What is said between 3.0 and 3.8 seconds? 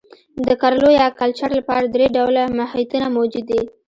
موجود دي.